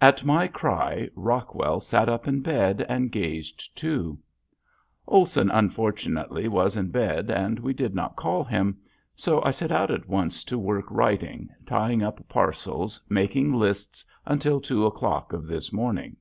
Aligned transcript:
At 0.00 0.24
my 0.24 0.46
cry 0.48 1.10
Rockwell 1.14 1.80
sat 1.80 2.08
up 2.08 2.26
in 2.26 2.40
bed 2.40 2.86
and 2.88 3.12
gazed 3.12 3.76
too. 3.76 4.18
Olson 5.06 5.50
unfortunately 5.50 6.48
was 6.48 6.74
in 6.74 6.88
bed 6.90 7.30
and 7.30 7.58
we 7.60 7.74
did 7.74 7.94
not 7.94 8.16
call 8.16 8.44
him. 8.44 8.78
So 9.14 9.42
I 9.44 9.50
set 9.50 9.70
at 9.70 10.08
once 10.08 10.42
to 10.44 10.58
work 10.58 10.90
writing, 10.90 11.50
tying 11.66 12.02
up 12.02 12.26
parcels, 12.30 13.02
making 13.10 13.52
lists, 13.52 14.06
until 14.24 14.58
two 14.58 14.86
o'clock 14.86 15.34
of 15.34 15.46
this 15.46 15.70
morning. 15.70 16.16